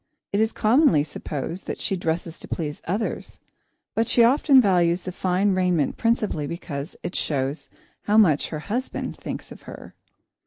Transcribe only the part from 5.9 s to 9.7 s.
principally because it shows how much her husband thinks of